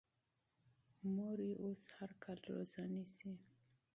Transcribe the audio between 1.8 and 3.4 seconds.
هر کال روژه نیسي.